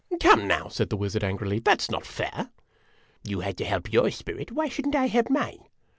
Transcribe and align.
"Come 0.19 0.47
now," 0.47 0.67
said 0.67 0.89
the 0.89 0.97
wizard, 0.97 1.23
angrily, 1.23 1.59
"that's 1.59 1.91
not 1.91 2.07
fair!" 2.07 2.49
"You 3.23 3.41
had 3.41 3.55
to 3.57 3.65
help 3.65 3.93
your 3.93 4.09
spirit, 4.09 4.51
why 4.51 4.67
should 4.67 4.87
n't 4.87 4.95
I 4.95 5.05
help 5.05 5.29
mine?" 5.29 5.63